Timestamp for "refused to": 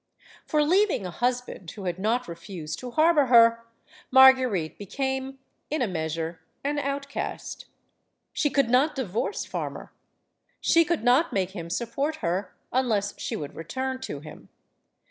2.27-2.89